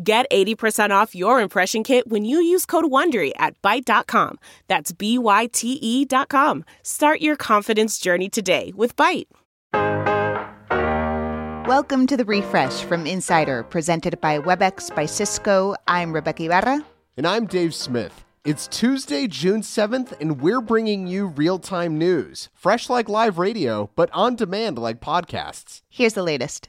Get 0.00 0.30
80% 0.30 0.90
off 0.90 1.16
your 1.16 1.40
impression 1.40 1.82
kit 1.82 2.06
when 2.08 2.24
you 2.24 2.40
use 2.40 2.64
code 2.64 2.84
WONDERY 2.84 3.32
at 3.36 3.60
Byte.com. 3.62 4.38
That's 4.68 4.92
B-Y-T-E 4.92 6.04
dot 6.04 6.28
com. 6.28 6.64
Start 6.84 7.20
your 7.20 7.34
confidence 7.34 7.98
journey 7.98 8.28
today 8.28 8.72
with 8.76 8.94
Byte. 8.94 9.26
Welcome 11.66 12.06
to 12.06 12.16
the 12.16 12.24
Refresh 12.24 12.84
from 12.84 13.08
Insider, 13.08 13.64
presented 13.64 14.20
by 14.20 14.38
Webex 14.38 14.94
by 14.94 15.04
Cisco. 15.04 15.74
I'm 15.88 16.12
Rebeca 16.12 16.46
Ibarra. 16.46 16.86
And 17.16 17.26
I'm 17.26 17.46
Dave 17.46 17.74
Smith. 17.74 18.24
It's 18.44 18.68
Tuesday, 18.68 19.26
June 19.26 19.62
7th, 19.62 20.18
and 20.20 20.40
we're 20.40 20.60
bringing 20.60 21.08
you 21.08 21.26
real 21.26 21.58
time 21.58 21.98
news, 21.98 22.50
fresh 22.54 22.88
like 22.88 23.08
live 23.08 23.36
radio, 23.36 23.90
but 23.96 24.10
on 24.12 24.36
demand 24.36 24.78
like 24.78 25.00
podcasts. 25.00 25.82
Here's 25.90 26.14
the 26.14 26.22
latest. 26.22 26.68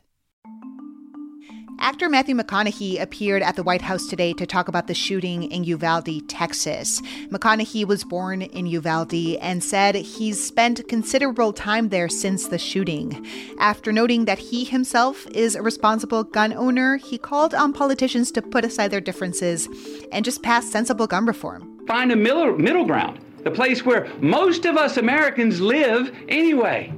Actor 1.81 2.09
Matthew 2.09 2.35
McConaughey 2.35 3.02
appeared 3.02 3.41
at 3.41 3.55
the 3.55 3.63
White 3.63 3.81
House 3.81 4.05
today 4.05 4.33
to 4.33 4.45
talk 4.45 4.67
about 4.67 4.88
the 4.88 4.94
shooting 4.94 5.44
in 5.44 5.63
Uvalde, 5.63 6.27
Texas. 6.27 7.02
McConaughey 7.30 7.86
was 7.86 8.03
born 8.03 8.41
in 8.41 8.66
Uvalde 8.66 9.38
and 9.39 9.63
said 9.63 9.95
he's 9.95 10.45
spent 10.45 10.89
considerable 10.89 11.53
time 11.53 11.88
there 11.88 12.09
since 12.09 12.49
the 12.49 12.58
shooting. 12.58 13.25
After 13.59 13.94
noting 13.94 14.25
that 14.25 14.39
he 14.39 14.66
himself 14.66 15.25
is 15.27 15.55
a 15.55 15.61
responsible 15.61 16.25
gun 16.25 16.52
owner, 16.52 16.97
he 16.97 17.17
called 17.17 17.53
on 17.53 17.71
politicians 17.71 18.30
to 18.33 18.41
put 18.41 18.66
aside 18.66 18.91
their 18.91 18.99
differences 18.99 19.69
and 20.11 20.25
just 20.25 20.43
pass 20.43 20.69
sensible 20.69 21.08
gun 21.08 21.25
reform. 21.25 21.86
Find 21.88 22.11
a 22.11 22.16
middle, 22.17 22.58
middle 22.58 22.86
ground, 22.86 23.19
the 23.45 23.52
place 23.52 23.86
where 23.86 24.11
most 24.19 24.66
of 24.66 24.75
us 24.75 24.97
Americans 24.97 25.61
live 25.61 26.14
anyway, 26.27 26.91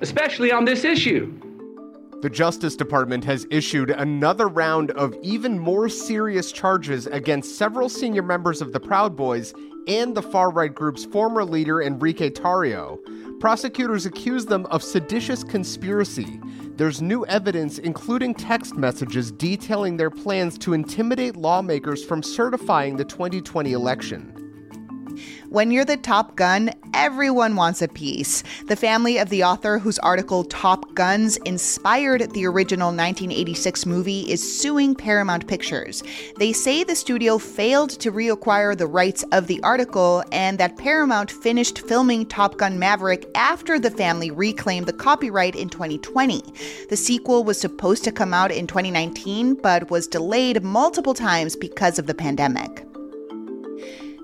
especially 0.00 0.50
on 0.50 0.64
this 0.64 0.82
issue. 0.82 1.37
The 2.20 2.28
Justice 2.28 2.74
Department 2.74 3.24
has 3.26 3.46
issued 3.48 3.90
another 3.90 4.48
round 4.48 4.90
of 4.90 5.14
even 5.22 5.56
more 5.56 5.88
serious 5.88 6.50
charges 6.50 7.06
against 7.06 7.56
several 7.56 7.88
senior 7.88 8.22
members 8.22 8.60
of 8.60 8.72
the 8.72 8.80
Proud 8.80 9.14
Boys 9.14 9.54
and 9.86 10.16
the 10.16 10.22
far 10.22 10.50
right 10.50 10.74
group's 10.74 11.04
former 11.04 11.44
leader, 11.44 11.80
Enrique 11.80 12.28
Tarrio. 12.28 12.98
Prosecutors 13.38 14.04
accuse 14.04 14.46
them 14.46 14.66
of 14.66 14.82
seditious 14.82 15.44
conspiracy. 15.44 16.40
There's 16.74 17.00
new 17.00 17.24
evidence, 17.26 17.78
including 17.78 18.34
text 18.34 18.74
messages 18.74 19.30
detailing 19.30 19.96
their 19.96 20.10
plans 20.10 20.58
to 20.58 20.72
intimidate 20.72 21.36
lawmakers 21.36 22.04
from 22.04 22.24
certifying 22.24 22.96
the 22.96 23.04
2020 23.04 23.74
election. 23.74 24.47
When 25.50 25.70
you're 25.70 25.86
the 25.86 25.96
Top 25.96 26.36
Gun, 26.36 26.70
everyone 26.92 27.56
wants 27.56 27.80
a 27.80 27.88
piece. 27.88 28.44
The 28.66 28.76
family 28.76 29.16
of 29.16 29.30
the 29.30 29.44
author 29.44 29.78
whose 29.78 29.98
article 30.00 30.44
Top 30.44 30.94
Guns 30.94 31.38
inspired 31.38 32.34
the 32.34 32.44
original 32.44 32.88
1986 32.88 33.86
movie 33.86 34.30
is 34.30 34.60
suing 34.60 34.94
Paramount 34.94 35.46
Pictures. 35.46 36.02
They 36.36 36.52
say 36.52 36.84
the 36.84 36.94
studio 36.94 37.38
failed 37.38 37.88
to 38.00 38.12
reacquire 38.12 38.76
the 38.76 38.86
rights 38.86 39.24
of 39.32 39.46
the 39.46 39.62
article 39.62 40.22
and 40.32 40.58
that 40.58 40.76
Paramount 40.76 41.30
finished 41.30 41.78
filming 41.78 42.26
Top 42.26 42.58
Gun 42.58 42.78
Maverick 42.78 43.26
after 43.34 43.78
the 43.78 43.90
family 43.90 44.30
reclaimed 44.30 44.84
the 44.84 44.92
copyright 44.92 45.56
in 45.56 45.70
2020. 45.70 46.42
The 46.90 46.96
sequel 46.96 47.42
was 47.42 47.58
supposed 47.58 48.04
to 48.04 48.12
come 48.12 48.34
out 48.34 48.52
in 48.52 48.66
2019 48.66 49.54
but 49.54 49.88
was 49.88 50.08
delayed 50.08 50.62
multiple 50.62 51.14
times 51.14 51.56
because 51.56 51.98
of 51.98 52.06
the 52.06 52.14
pandemic. 52.14 52.87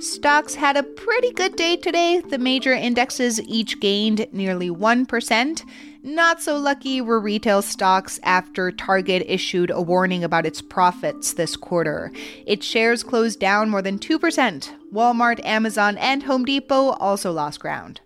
Stocks 0.04 0.54
had 0.54 0.76
a 0.76 0.82
pretty 0.82 1.32
good 1.32 1.56
day 1.56 1.76
today. 1.76 2.20
The 2.20 2.37
major 2.37 2.75
indexes 2.75 3.41
each 3.41 3.81
gained 3.81 4.26
nearly 4.32 4.69
1%. 4.69 5.65
Not 6.03 6.42
so 6.42 6.59
lucky 6.59 7.00
were 7.00 7.19
retail 7.19 7.62
stocks 7.62 8.20
after 8.22 8.70
Target 8.70 9.25
issued 9.26 9.70
a 9.70 9.81
warning 9.81 10.22
about 10.22 10.44
its 10.44 10.60
profits 10.60 11.32
this 11.32 11.56
quarter. 11.56 12.12
Its 12.44 12.66
shares 12.66 13.03
closed 13.03 13.41
down 13.41 13.70
more 13.70 13.81
than 13.81 13.98
2%. 13.98 14.70
Walmart, 14.93 15.43
Amazon, 15.43 15.97
and 15.97 16.25
Home 16.25 16.44
Depot 16.44 16.91
also 16.91 17.32
lost 17.32 17.60
ground. 17.60 18.03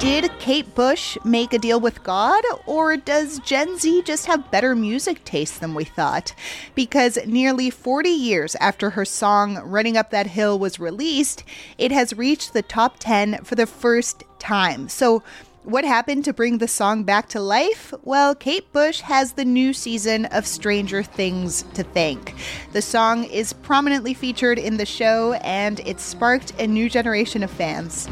Did 0.00 0.30
Kate 0.38 0.74
Bush 0.74 1.18
make 1.26 1.52
a 1.52 1.58
deal 1.58 1.78
with 1.78 2.02
God, 2.02 2.42
or 2.64 2.96
does 2.96 3.38
Gen 3.40 3.76
Z 3.76 4.00
just 4.04 4.24
have 4.24 4.50
better 4.50 4.74
music 4.74 5.22
taste 5.26 5.60
than 5.60 5.74
we 5.74 5.84
thought? 5.84 6.34
Because 6.74 7.18
nearly 7.26 7.68
40 7.68 8.08
years 8.08 8.54
after 8.56 8.88
her 8.88 9.04
song 9.04 9.58
Running 9.58 9.98
Up 9.98 10.10
That 10.10 10.28
Hill 10.28 10.58
was 10.58 10.80
released, 10.80 11.44
it 11.76 11.92
has 11.92 12.16
reached 12.16 12.54
the 12.54 12.62
top 12.62 12.96
10 12.98 13.44
for 13.44 13.56
the 13.56 13.66
first 13.66 14.24
time. 14.38 14.88
So, 14.88 15.22
what 15.64 15.84
happened 15.84 16.24
to 16.24 16.32
bring 16.32 16.56
the 16.56 16.66
song 16.66 17.04
back 17.04 17.28
to 17.28 17.40
life? 17.40 17.92
Well, 18.02 18.34
Kate 18.34 18.72
Bush 18.72 19.00
has 19.02 19.32
the 19.32 19.44
new 19.44 19.74
season 19.74 20.24
of 20.24 20.46
Stranger 20.46 21.02
Things 21.02 21.62
to 21.74 21.82
thank. 21.82 22.34
The 22.72 22.80
song 22.80 23.24
is 23.24 23.52
prominently 23.52 24.14
featured 24.14 24.58
in 24.58 24.78
the 24.78 24.86
show, 24.86 25.34
and 25.34 25.78
it 25.80 26.00
sparked 26.00 26.58
a 26.58 26.66
new 26.66 26.88
generation 26.88 27.42
of 27.42 27.50
fans. 27.50 28.08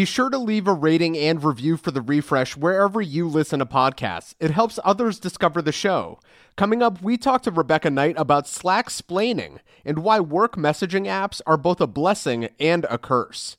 Be 0.00 0.06
sure 0.06 0.30
to 0.30 0.38
leave 0.38 0.66
a 0.66 0.72
rating 0.72 1.14
and 1.18 1.44
review 1.44 1.76
for 1.76 1.90
the 1.90 2.00
refresh 2.00 2.56
wherever 2.56 3.02
you 3.02 3.28
listen 3.28 3.58
to 3.58 3.66
podcasts. 3.66 4.32
It 4.40 4.50
helps 4.50 4.78
others 4.82 5.20
discover 5.20 5.60
the 5.60 5.72
show. 5.72 6.18
Coming 6.56 6.82
up, 6.82 7.02
we 7.02 7.18
talk 7.18 7.42
to 7.42 7.50
Rebecca 7.50 7.90
Knight 7.90 8.14
about 8.16 8.48
Slack 8.48 8.88
splaining 8.88 9.58
and 9.84 9.98
why 9.98 10.18
work 10.18 10.56
messaging 10.56 11.04
apps 11.04 11.42
are 11.46 11.58
both 11.58 11.82
a 11.82 11.86
blessing 11.86 12.48
and 12.58 12.86
a 12.88 12.96
curse. 12.96 13.58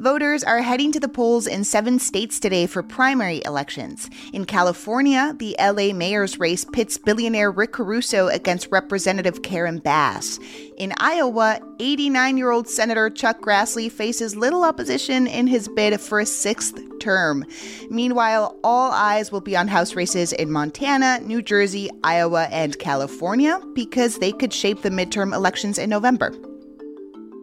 Voters 0.00 0.42
are 0.42 0.62
heading 0.62 0.92
to 0.92 0.98
the 0.98 1.10
polls 1.10 1.46
in 1.46 1.62
seven 1.62 1.98
states 1.98 2.40
today 2.40 2.66
for 2.66 2.82
primary 2.82 3.42
elections. 3.44 4.08
In 4.32 4.46
California, 4.46 5.34
the 5.38 5.54
LA 5.60 5.92
mayor's 5.92 6.40
race 6.40 6.64
pits 6.64 6.96
billionaire 6.96 7.50
Rick 7.50 7.72
Caruso 7.72 8.28
against 8.28 8.72
Representative 8.72 9.42
Karen 9.42 9.78
Bass. 9.78 10.40
In 10.78 10.94
Iowa, 10.96 11.60
89 11.80 12.38
year 12.38 12.50
old 12.50 12.66
Senator 12.66 13.10
Chuck 13.10 13.42
Grassley 13.42 13.92
faces 13.92 14.34
little 14.34 14.64
opposition 14.64 15.26
in 15.26 15.46
his 15.46 15.68
bid 15.68 16.00
for 16.00 16.18
a 16.18 16.24
sixth 16.24 16.80
term. 16.98 17.44
Meanwhile, 17.90 18.58
all 18.64 18.92
eyes 18.92 19.30
will 19.30 19.42
be 19.42 19.54
on 19.54 19.68
House 19.68 19.94
races 19.94 20.32
in 20.32 20.50
Montana, 20.50 21.20
New 21.20 21.42
Jersey, 21.42 21.90
Iowa, 22.04 22.44
and 22.44 22.78
California 22.78 23.60
because 23.74 24.16
they 24.16 24.32
could 24.32 24.54
shape 24.54 24.80
the 24.80 24.88
midterm 24.88 25.34
elections 25.34 25.76
in 25.76 25.90
November. 25.90 26.32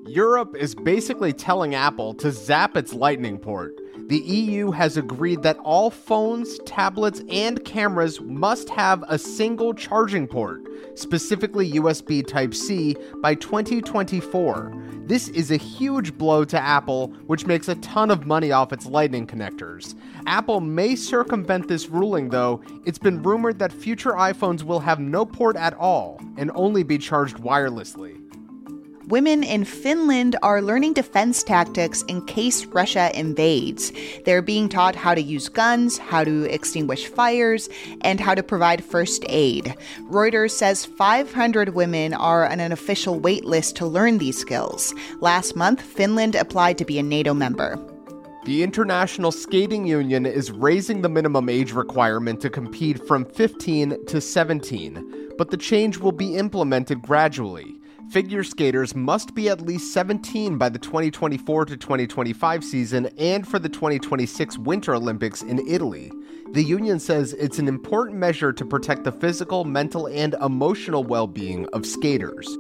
Europe 0.08 0.56
is 0.56 0.74
basically 0.74 1.34
telling 1.34 1.76
Apple 1.76 2.14
to 2.14 2.32
zap 2.32 2.78
its 2.78 2.94
Lightning 2.94 3.38
port. 3.38 3.78
The 4.08 4.20
EU 4.20 4.72
has 4.72 4.96
agreed 4.96 5.44
that 5.44 5.58
all 5.58 5.90
phones, 5.90 6.60
tablets, 6.60 7.22
and 7.30 7.64
cameras 7.66 8.22
must 8.22 8.70
have 8.70 9.04
a 9.10 9.20
single 9.20 9.74
charging 9.74 10.26
port, 10.26 10.62
specifically 10.96 11.74
USB 11.74 12.26
Type 12.26 12.54
C, 12.54 12.96
by 13.22 13.36
2024. 13.36 14.74
This 15.08 15.28
is 15.30 15.52
a 15.52 15.58
huge 15.58 16.18
blow 16.18 16.46
to 16.46 16.60
Apple, 16.60 17.08
which 17.26 17.46
makes 17.46 17.68
a 17.68 17.76
ton 17.76 18.10
of 18.10 18.26
money 18.26 18.54
off 18.54 18.72
its 18.72 18.86
Lightning 18.86 19.28
connectors. 19.28 19.94
Apple 20.26 20.62
may 20.62 20.96
circumvent 20.96 21.68
this 21.68 21.90
ruling, 21.90 22.30
though. 22.30 22.62
It's 22.86 23.00
been 23.00 23.22
rumored 23.24 23.60
that 23.60 23.74
future 23.74 24.14
iPhones 24.14 24.64
will 24.64 24.80
have 24.80 25.02
no 25.02 25.26
port 25.26 25.58
at 25.58 25.74
all 25.74 26.22
and 26.38 26.50
only 26.56 26.84
be 26.84 26.98
charged 26.98 27.38
wirelessly 27.38 28.27
women 29.08 29.42
in 29.42 29.64
Finland 29.64 30.36
are 30.44 30.62
learning 30.62 30.94
defense 30.94 31.42
tactics 31.42 32.04
in 32.04 32.26
case 32.26 32.66
Russia 32.66 33.10
invades. 33.18 33.94
They're 34.26 34.42
being 34.42 34.68
taught 34.68 34.96
how 34.96 35.16
to 35.16 35.22
use 35.22 35.48
guns, 35.48 35.98
how 35.98 36.26
to 36.26 36.44
extinguish 36.54 37.08
fires, 37.08 37.70
and 38.02 38.20
how 38.20 38.36
to 38.36 38.44
provide 38.44 38.84
first 38.84 39.24
aid. 39.30 39.74
Reuters 40.10 40.52
says 40.52 40.86
500 40.86 41.70
women 41.70 42.14
are 42.14 42.50
on 42.50 42.60
an 42.60 42.74
official 42.74 43.18
wait 43.20 43.46
list 43.46 43.78
to 43.78 43.86
learn 43.86 44.18
these 44.18 44.38
skills. 44.38 44.94
Last 45.22 45.56
month, 45.56 45.82
Finland 45.82 46.36
applied 46.36 46.78
to 46.78 46.86
be 46.86 47.00
a 47.00 47.04
NATO 47.04 47.34
member. 47.34 47.80
The 48.46 48.64
International 48.64 49.32
Skating 49.32 49.88
Union 49.88 50.26
is 50.26 50.52
raising 50.52 51.02
the 51.02 51.10
minimum 51.10 51.50
age 51.50 51.72
requirement 51.74 52.42
to 52.42 52.50
compete 52.50 53.06
from 53.06 53.26
15 53.26 54.06
to 54.06 54.22
17, 54.22 55.34
but 55.38 55.52
the 55.52 55.58
change 55.58 55.98
will 55.98 56.14
be 56.14 56.36
implemented 56.36 57.02
gradually 57.02 57.77
figure 58.12 58.44
skaters 58.44 58.96
must 58.96 59.36
be 59.36 59.50
at 59.50 59.62
least 59.62 59.94
17 59.94 60.58
by 60.58 60.70
the 60.70 60.80
2024 60.80 61.66
to 61.66 61.78
2025 61.78 62.64
season 62.64 63.08
and 63.18 63.48
for 63.48 63.60
the 63.60 63.70
2026 63.70 64.58
Winter 64.60 64.96
Olympics 64.96 65.42
in 65.42 65.66
Italy. 65.68 66.12
The 66.54 66.64
union 66.64 67.00
says 67.00 67.34
it's 67.34 67.60
an 67.60 67.68
important 67.68 68.18
measure 68.18 68.54
to 68.54 68.66
protect 68.66 69.04
the 69.04 69.12
physical, 69.12 69.66
mental, 69.66 70.08
and 70.08 70.36
emotional 70.42 71.04
well 71.04 71.28
being 71.28 71.68
of 71.74 71.86
skaters. 71.86 72.58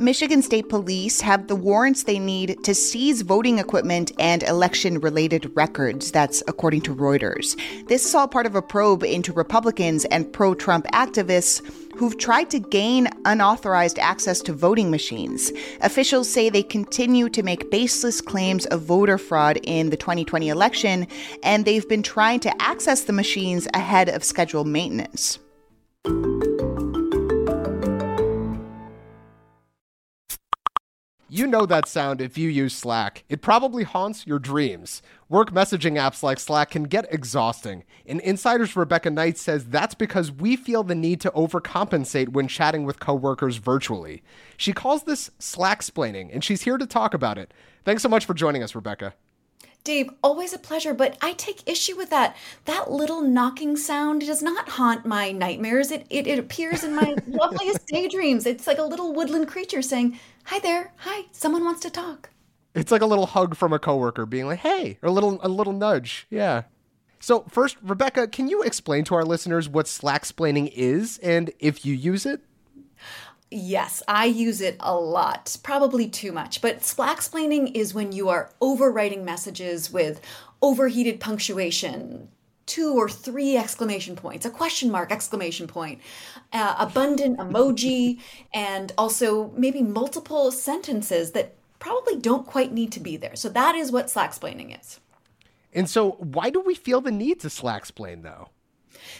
Michigan 0.00 0.42
State 0.42 0.68
Police 0.68 1.20
have 1.20 1.48
the 1.48 1.56
warrants 1.56 2.04
they 2.04 2.20
need 2.20 2.62
to 2.62 2.72
seize 2.72 3.22
voting 3.22 3.58
equipment 3.58 4.12
and 4.20 4.44
election 4.44 5.00
related 5.00 5.50
records. 5.56 6.12
That's 6.12 6.40
according 6.46 6.82
to 6.82 6.94
Reuters. 6.94 7.58
This 7.88 8.06
is 8.06 8.14
all 8.14 8.28
part 8.28 8.46
of 8.46 8.54
a 8.54 8.62
probe 8.62 9.02
into 9.02 9.32
Republicans 9.32 10.04
and 10.04 10.32
pro 10.32 10.54
Trump 10.54 10.86
activists 10.92 11.62
who've 11.98 12.16
tried 12.16 12.48
to 12.50 12.58
gain 12.58 13.08
unauthorized 13.24 13.98
access 13.98 14.40
to 14.42 14.52
voting 14.52 14.90
machines. 14.90 15.52
Officials 15.80 16.28
say 16.28 16.48
they 16.48 16.62
continue 16.62 17.28
to 17.28 17.42
make 17.42 17.70
baseless 17.70 18.20
claims 18.20 18.66
of 18.66 18.82
voter 18.82 19.18
fraud 19.18 19.58
in 19.64 19.90
the 19.90 19.96
2020 19.96 20.48
election, 20.48 21.06
and 21.42 21.64
they've 21.64 21.88
been 21.88 22.02
trying 22.02 22.40
to 22.40 22.62
access 22.62 23.02
the 23.02 23.12
machines 23.12 23.66
ahead 23.74 24.08
of 24.08 24.22
scheduled 24.22 24.68
maintenance. 24.68 25.38
You 31.30 31.46
know 31.46 31.66
that 31.66 31.86
sound 31.86 32.22
if 32.22 32.38
you 32.38 32.48
use 32.48 32.74
Slack. 32.74 33.22
It 33.28 33.42
probably 33.42 33.84
haunts 33.84 34.26
your 34.26 34.38
dreams. 34.38 35.02
Work 35.28 35.50
messaging 35.50 36.00
apps 36.00 36.22
like 36.22 36.38
Slack 36.38 36.70
can 36.70 36.84
get 36.84 37.12
exhausting, 37.12 37.84
and 38.06 38.18
Insider's 38.22 38.74
Rebecca 38.74 39.10
Knight 39.10 39.36
says 39.36 39.66
that's 39.66 39.94
because 39.94 40.32
we 40.32 40.56
feel 40.56 40.82
the 40.82 40.94
need 40.94 41.20
to 41.20 41.30
overcompensate 41.32 42.30
when 42.30 42.48
chatting 42.48 42.84
with 42.84 42.98
coworkers 42.98 43.56
virtually. 43.56 44.22
She 44.56 44.72
calls 44.72 45.02
this 45.02 45.30
Slack 45.38 45.82
splaining, 45.82 46.30
and 46.32 46.42
she's 46.42 46.62
here 46.62 46.78
to 46.78 46.86
talk 46.86 47.12
about 47.12 47.36
it. 47.36 47.52
Thanks 47.84 48.02
so 48.02 48.08
much 48.08 48.24
for 48.24 48.32
joining 48.32 48.62
us, 48.62 48.74
Rebecca. 48.74 49.12
Dave, 49.88 50.10
always 50.22 50.52
a 50.52 50.58
pleasure, 50.58 50.92
but 50.92 51.16
I 51.22 51.32
take 51.32 51.66
issue 51.66 51.96
with 51.96 52.10
that. 52.10 52.36
That 52.66 52.90
little 52.90 53.22
knocking 53.22 53.74
sound 53.74 54.20
does 54.20 54.42
not 54.42 54.68
haunt 54.68 55.06
my 55.06 55.32
nightmares. 55.32 55.90
It, 55.90 56.06
it, 56.10 56.26
it 56.26 56.38
appears 56.38 56.84
in 56.84 56.94
my 56.94 57.16
loveliest 57.26 57.86
daydreams. 57.86 58.44
It's 58.44 58.66
like 58.66 58.76
a 58.76 58.82
little 58.82 59.14
woodland 59.14 59.48
creature 59.48 59.80
saying, 59.80 60.20
Hi 60.44 60.58
there, 60.58 60.92
hi, 60.98 61.22
someone 61.32 61.64
wants 61.64 61.80
to 61.80 61.90
talk. 61.90 62.28
It's 62.74 62.92
like 62.92 63.00
a 63.00 63.06
little 63.06 63.24
hug 63.24 63.56
from 63.56 63.72
a 63.72 63.78
coworker 63.78 64.26
being 64.26 64.44
like, 64.44 64.58
hey, 64.58 64.98
or 65.00 65.08
a 65.08 65.12
little 65.12 65.40
a 65.42 65.48
little 65.48 65.72
nudge. 65.72 66.26
Yeah. 66.28 66.64
So 67.18 67.46
first, 67.48 67.78
Rebecca, 67.82 68.28
can 68.28 68.48
you 68.48 68.62
explain 68.62 69.04
to 69.04 69.14
our 69.14 69.24
listeners 69.24 69.70
what 69.70 69.88
Slack 69.88 70.24
splaining 70.24 70.70
is 70.74 71.16
and 71.22 71.50
if 71.60 71.86
you 71.86 71.94
use 71.94 72.26
it? 72.26 72.42
Yes, 73.50 74.02
I 74.06 74.26
use 74.26 74.60
it 74.60 74.76
a 74.80 74.94
lot, 74.94 75.56
probably 75.62 76.06
too 76.06 76.32
much. 76.32 76.60
But 76.60 76.80
slacksplaining 76.80 77.74
is 77.74 77.94
when 77.94 78.12
you 78.12 78.28
are 78.28 78.50
overwriting 78.60 79.24
messages 79.24 79.90
with 79.90 80.20
overheated 80.60 81.18
punctuation, 81.18 82.28
two 82.66 82.94
or 82.94 83.08
three 83.08 83.56
exclamation 83.56 84.16
points, 84.16 84.44
a 84.44 84.50
question 84.50 84.90
mark, 84.90 85.10
exclamation 85.10 85.66
point, 85.66 86.00
uh, 86.52 86.76
abundant 86.78 87.38
emoji, 87.38 88.20
and 88.52 88.92
also 88.98 89.50
maybe 89.56 89.82
multiple 89.82 90.50
sentences 90.50 91.32
that 91.32 91.54
probably 91.78 92.16
don't 92.16 92.46
quite 92.46 92.72
need 92.72 92.92
to 92.92 93.00
be 93.00 93.16
there. 93.16 93.34
So 93.34 93.48
that 93.48 93.74
is 93.74 93.90
what 93.90 94.06
slacksplaining 94.06 94.78
is. 94.78 95.00
And 95.72 95.88
so, 95.88 96.12
why 96.12 96.50
do 96.50 96.60
we 96.60 96.74
feel 96.74 97.00
the 97.00 97.10
need 97.10 97.40
to 97.40 97.48
slacksplain 97.48 98.22
though? 98.22 98.48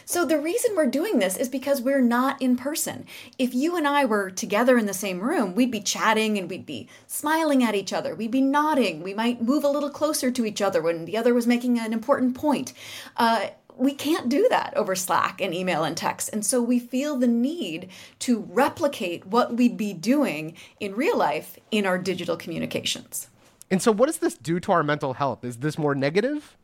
So 0.05 0.25
the 0.25 0.39
reason 0.39 0.75
we're 0.75 0.87
doing 0.87 1.19
this 1.19 1.37
is 1.37 1.49
because 1.49 1.81
we're 1.81 2.01
not 2.01 2.41
in 2.41 2.55
person. 2.55 3.05
If 3.37 3.53
you 3.53 3.75
and 3.75 3.87
I 3.87 4.05
were 4.05 4.29
together 4.29 4.77
in 4.77 4.85
the 4.85 4.93
same 4.93 5.19
room, 5.19 5.55
we'd 5.55 5.71
be 5.71 5.81
chatting 5.81 6.37
and 6.37 6.49
we'd 6.49 6.65
be 6.65 6.87
smiling 7.07 7.63
at 7.63 7.75
each 7.75 7.93
other. 7.93 8.15
We'd 8.15 8.31
be 8.31 8.41
nodding. 8.41 9.03
We 9.03 9.13
might 9.13 9.41
move 9.41 9.63
a 9.63 9.69
little 9.69 9.89
closer 9.89 10.31
to 10.31 10.45
each 10.45 10.61
other 10.61 10.81
when 10.81 11.05
the 11.05 11.17
other 11.17 11.33
was 11.33 11.47
making 11.47 11.79
an 11.79 11.93
important 11.93 12.35
point. 12.35 12.73
Uh, 13.17 13.47
we 13.79 13.93
can't 13.93 14.27
do 14.27 14.47
that 14.49 14.73
over 14.75 14.93
Slack 14.93 15.39
and 15.39 15.53
email 15.53 15.83
and 15.83 15.95
text. 15.95 16.29
And 16.33 16.45
so 16.45 16.61
we 16.61 16.79
feel 16.79 17.15
the 17.15 17.27
need 17.27 17.89
to 18.19 18.41
replicate 18.49 19.25
what 19.25 19.55
we'd 19.55 19.77
be 19.77 19.93
doing 19.93 20.55
in 20.79 20.95
real 20.95 21.17
life 21.17 21.57
in 21.71 21.85
our 21.85 21.97
digital 21.97 22.35
communications. 22.35 23.27
And 23.71 23.81
so, 23.81 23.91
what 23.91 24.07
does 24.07 24.17
this 24.17 24.35
do 24.35 24.59
to 24.61 24.71
our 24.71 24.83
mental 24.83 25.13
health? 25.13 25.45
Is 25.45 25.57
this 25.57 25.77
more 25.77 25.93
negative? 25.95 26.57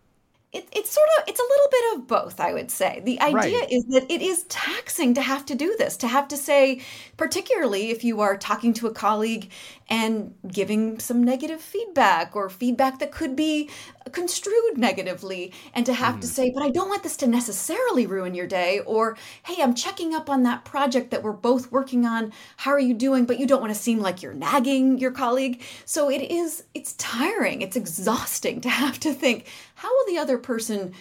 It, 0.55 0.67
it's 0.71 0.91
sort 0.91 1.07
of 1.17 1.23
it's 1.27 1.39
a 1.39 1.43
little 1.43 1.67
bit 1.71 1.97
of 1.97 2.07
both 2.07 2.39
i 2.39 2.53
would 2.53 2.71
say. 2.71 3.01
The 3.03 3.19
idea 3.21 3.59
right. 3.59 3.71
is 3.71 3.85
that 3.85 4.05
it 4.09 4.21
is 4.21 4.43
taxing 4.43 5.13
to 5.15 5.21
have 5.21 5.45
to 5.45 5.55
do 5.55 5.75
this 5.77 5.97
to 5.97 6.07
have 6.07 6.27
to 6.29 6.37
say 6.37 6.81
particularly 7.17 7.91
if 7.91 8.03
you 8.03 8.21
are 8.21 8.37
talking 8.37 8.73
to 8.73 8.87
a 8.87 8.93
colleague 8.93 9.51
and 9.87 10.33
giving 10.47 10.99
some 10.99 11.23
negative 11.23 11.61
feedback 11.61 12.35
or 12.35 12.49
feedback 12.49 12.99
that 12.99 13.11
could 13.11 13.35
be 13.35 13.69
construed 14.11 14.77
negatively 14.77 15.53
and 15.73 15.85
to 15.85 15.93
have 15.93 16.15
mm. 16.15 16.21
to 16.21 16.27
say 16.27 16.51
but 16.53 16.63
i 16.63 16.69
don't 16.69 16.89
want 16.89 17.03
this 17.03 17.17
to 17.17 17.27
necessarily 17.27 18.05
ruin 18.07 18.33
your 18.33 18.47
day 18.47 18.79
or 18.85 19.17
hey 19.43 19.61
i'm 19.61 19.75
checking 19.75 20.13
up 20.13 20.29
on 20.29 20.43
that 20.43 20.63
project 20.65 21.11
that 21.11 21.23
we're 21.23 21.31
both 21.31 21.71
working 21.71 22.05
on. 22.05 22.31
How 22.57 22.71
are 22.71 22.79
you 22.79 22.93
doing? 22.93 23.25
But 23.25 23.39
you 23.39 23.47
don't 23.47 23.61
want 23.61 23.73
to 23.73 23.79
seem 23.79 23.99
like 23.99 24.21
you're 24.21 24.33
nagging 24.33 24.97
your 24.97 25.11
colleague. 25.11 25.61
So 25.85 26.09
it 26.09 26.21
is 26.31 26.63
it's 26.73 26.93
tiring. 26.93 27.61
It's 27.61 27.75
exhausting 27.75 28.61
to 28.61 28.69
have 28.69 28.99
to 29.01 29.13
think 29.13 29.45
how 29.75 29.89
will 29.89 30.05
the 30.07 30.17
other 30.17 30.37
person 30.45 30.93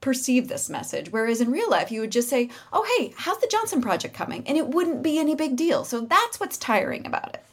perceive 0.00 0.48
this 0.48 0.68
message. 0.68 1.12
Whereas 1.12 1.40
in 1.40 1.50
real 1.50 1.70
life, 1.70 1.90
you 1.90 2.00
would 2.00 2.12
just 2.12 2.28
say, 2.28 2.50
oh, 2.72 2.86
hey, 2.96 3.12
how's 3.16 3.38
the 3.38 3.46
Johnson 3.46 3.80
Project 3.80 4.14
coming? 4.14 4.42
And 4.46 4.56
it 4.56 4.68
wouldn't 4.68 5.02
be 5.02 5.18
any 5.18 5.34
big 5.34 5.56
deal. 5.56 5.84
So 5.84 6.00
that's 6.00 6.40
what's 6.40 6.56
tiring 6.56 7.06
about 7.06 7.34
it. 7.34 7.44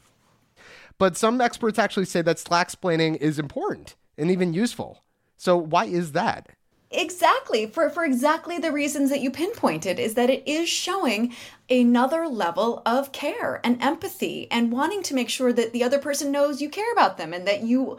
But 0.97 1.17
some 1.17 1.41
experts 1.41 1.77
actually 1.77 2.05
say 2.05 2.21
that 2.23 2.39
Slack 2.39 2.69
splaining 2.69 3.17
is 3.17 3.37
important 3.37 3.95
and 4.17 4.31
even 4.31 4.53
useful. 4.53 5.03
So 5.35 5.55
why 5.55 5.85
is 5.85 6.13
that? 6.13 6.49
Exactly. 6.89 7.65
For 7.65 7.89
for 7.89 8.05
exactly 8.05 8.59
the 8.59 8.71
reasons 8.71 9.09
that 9.09 9.19
you 9.19 9.29
pinpointed 9.29 9.99
is 9.99 10.13
that 10.13 10.29
it 10.29 10.47
is 10.47 10.69
showing 10.69 11.35
another 11.69 12.29
level 12.29 12.81
of 12.85 13.11
care 13.11 13.59
and 13.61 13.81
empathy 13.83 14.49
and 14.49 14.71
wanting 14.71 15.03
to 15.03 15.13
make 15.13 15.27
sure 15.27 15.51
that 15.51 15.73
the 15.73 15.83
other 15.83 15.99
person 15.99 16.31
knows 16.31 16.61
you 16.61 16.69
care 16.69 16.89
about 16.93 17.17
them 17.17 17.33
and 17.33 17.45
that 17.45 17.63
you 17.63 17.97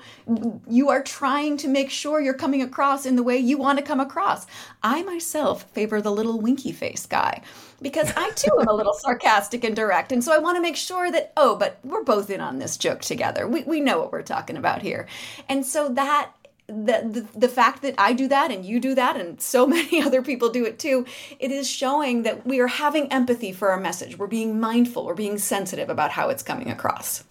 you 0.67 0.89
are 0.89 1.03
trying 1.03 1.59
to 1.59 1.69
make 1.69 1.91
sure 1.91 2.19
you're 2.19 2.33
coming 2.33 2.63
across 2.63 3.05
in 3.05 3.15
the 3.15 3.23
way 3.23 3.37
you 3.37 3.59
want 3.59 3.79
to 3.79 3.85
come 3.85 4.01
across. 4.01 4.47
I 4.83 5.03
myself 5.03 5.65
favor 5.73 6.01
the 6.01 6.11
little 6.11 6.41
winky 6.41 6.73
face 6.73 7.05
guy 7.05 7.43
because 7.83 8.11
I 8.17 8.31
too 8.31 8.59
am 8.59 8.69
a 8.69 8.73
little 8.73 8.95
sarcastic 8.99 9.65
and 9.65 9.77
direct 9.77 10.13
and 10.13 10.25
so 10.25 10.33
I 10.33 10.39
want 10.39 10.57
to 10.57 10.63
make 10.63 10.77
sure 10.77 11.13
that 11.13 11.35
oh 11.37 11.57
but 11.57 11.79
we're 11.85 12.05
both 12.05 12.31
in 12.31 12.41
on 12.41 12.59
this 12.59 12.79
joke 12.79 13.03
together. 13.03 13.47
We 13.47 13.65
we 13.65 13.81
know 13.81 13.99
what 13.99 14.13
we're 14.13 14.23
talking 14.23 14.57
about 14.57 14.81
here. 14.81 15.07
And 15.47 15.67
so 15.67 15.91
that 15.91 16.33
the, 16.69 17.27
the, 17.33 17.39
the 17.39 17.49
fact 17.49 17.83
that 17.83 17.95
I 17.97 18.13
do 18.13 18.29
that 18.29 18.51
and 18.51 18.65
you 18.65 18.79
do 18.79 18.95
that 18.95 19.17
and 19.17 19.41
so 19.41 19.67
many 19.77 20.03
other 20.03 20.23
people 20.23 20.51
do 20.51 20.65
it 20.65 20.79
too, 20.79 21.07
it 21.41 21.51
is 21.51 21.69
showing 21.69 22.23
that 22.23 22.47
we 22.47 22.61
are 22.61 22.67
having 22.67 23.11
empathy 23.11 23.53
for 23.53 23.71
our 23.71 23.81
message. 23.81 24.19
We're 24.19 24.27
being 24.27 24.61
mindful, 24.61 25.07
we're 25.07 25.15
being 25.15 25.39
sensitive 25.39 25.89
about 25.89 26.11
how 26.11 26.29
it's 26.29 26.43
coming 26.43 26.71
across. 26.71 27.25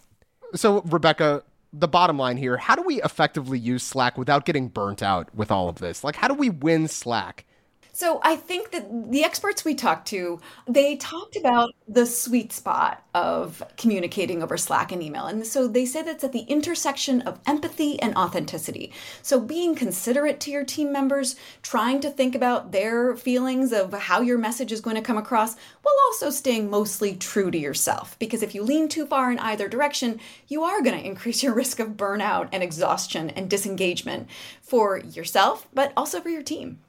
So, 0.56 0.82
Rebecca, 0.82 1.44
the 1.74 1.88
bottom 1.88 2.18
line 2.18 2.38
here 2.38 2.58
how 2.58 2.76
do 2.76 2.82
we 2.82 3.02
effectively 3.04 3.60
use 3.60 3.84
Slack 3.84 4.18
without 4.18 4.46
getting 4.46 4.70
burnt 4.70 5.04
out 5.04 5.34
with 5.36 5.52
all 5.52 5.70
of 5.70 5.76
this? 5.76 6.04
Like, 6.04 6.16
how 6.16 6.28
do 6.28 6.34
we 6.34 6.50
win 6.50 6.88
Slack? 6.88 7.46
So 7.94 8.20
I 8.24 8.36
think 8.36 8.72
that 8.72 9.12
the 9.12 9.24
experts 9.24 9.66
we 9.66 9.74
talked 9.74 10.08
to, 10.10 10.40
they 10.68 10.98
talked 10.98 11.36
about 11.36 11.74
the 11.88 12.06
sweet 12.06 12.54
spot 12.54 13.04
of 13.16 13.64
communicating 13.76 14.44
over 14.44 14.56
Slack 14.56 14.92
and 14.92 15.02
email. 15.02 15.26
And 15.26 15.48
so 15.48 15.68
they 15.68 15.86
said 15.86 16.08
it's 16.08 16.24
at 16.24 16.32
the 16.32 16.42
intersection 16.42 17.22
of 17.22 17.40
empathy 17.48 18.00
and 18.00 18.16
authenticity. 18.16 18.94
So 19.24 19.40
being 19.40 19.74
considerate 19.74 20.40
to 20.42 20.52
your 20.52 20.64
team 20.64 20.92
members, 20.92 21.36
trying 21.64 22.00
to 22.02 22.12
think 22.12 22.36
about 22.36 22.72
their 22.72 23.16
feelings 23.16 23.74
of 23.74 23.92
how 23.94 24.22
your 24.22 24.38
message 24.38 24.72
is 24.72 24.82
going 24.82 24.96
to 24.96 25.02
come 25.02 25.18
across, 25.18 25.56
while 25.82 25.96
also 26.08 26.30
staying 26.30 26.70
mostly 26.70 27.16
true 27.16 27.50
to 27.50 27.58
yourself. 27.58 28.18
Because 28.20 28.44
if 28.44 28.54
you 28.54 28.62
lean 28.62 28.90
too 28.90 29.08
far 29.08 29.32
in 29.32 29.40
either 29.40 29.68
direction, 29.68 30.20
you 30.48 30.62
are 30.64 30.84
going 30.84 31.00
to 31.00 31.06
increase 31.06 31.42
your 31.42 31.54
risk 31.54 31.80
of 31.80 31.98
burnout 31.98 32.50
and 32.52 32.62
exhaustion 32.62 33.32
and 33.32 33.50
disengagement 33.50 34.30
for 34.62 35.00
yourself, 35.00 35.68
but 35.74 35.94
also 35.98 36.22
for 36.22 36.30
your 36.30 36.44
team. 36.44 36.80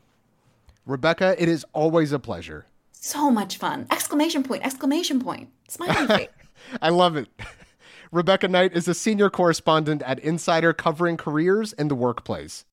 Rebecca, 0.89 1.37
it 1.39 1.51
is 1.51 1.67
always 1.75 2.13
a 2.13 2.19
pleasure. 2.19 2.65
So 2.93 3.31
much 3.31 3.59
fun. 3.59 3.87
Exclamation 3.91 4.43
point, 4.43 4.65
exclamation 4.65 5.21
point. 5.21 5.51
Smiley 5.69 6.07
face. 6.07 6.29
I 6.83 6.89
love 6.89 7.15
it. 7.15 7.29
Rebecca 8.11 8.49
Knight 8.49 8.75
is 8.75 8.89
a 8.89 8.95
senior 8.95 9.29
correspondent 9.29 10.01
at 10.01 10.19
Insider 10.21 10.73
covering 10.73 11.19
careers 11.19 11.75
in 11.75 11.89
the 11.89 11.95
workplace. 11.95 12.65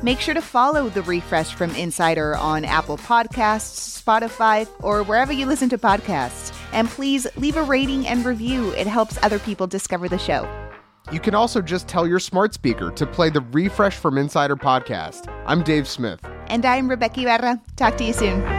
Make 0.00 0.20
sure 0.20 0.34
to 0.34 0.40
follow 0.40 0.88
The 0.88 1.02
Refresh 1.02 1.54
from 1.54 1.74
Insider 1.74 2.36
on 2.36 2.64
Apple 2.64 2.98
Podcasts, 2.98 4.00
Spotify, 4.00 4.68
or 4.80 5.02
wherever 5.02 5.32
you 5.32 5.46
listen 5.46 5.68
to 5.70 5.78
podcasts. 5.78 6.56
And 6.72 6.88
please 6.88 7.26
leave 7.36 7.56
a 7.56 7.64
rating 7.64 8.06
and 8.06 8.24
review, 8.24 8.70
it 8.74 8.86
helps 8.86 9.18
other 9.24 9.40
people 9.40 9.66
discover 9.66 10.08
the 10.08 10.18
show. 10.18 10.48
You 11.10 11.18
can 11.18 11.34
also 11.34 11.60
just 11.60 11.88
tell 11.88 12.06
your 12.06 12.20
smart 12.20 12.54
speaker 12.54 12.92
to 12.92 13.06
play 13.06 13.30
the 13.30 13.40
Refresh 13.40 13.96
from 13.96 14.18
Insider 14.18 14.56
podcast. 14.56 15.26
I'm 15.46 15.64
Dave 15.64 15.88
Smith. 15.88 16.20
And 16.48 16.64
I'm 16.64 16.88
Rebeca 16.88 17.18
Ibarra. 17.22 17.60
Talk 17.76 17.96
to 17.98 18.04
you 18.04 18.12
soon. 18.12 18.55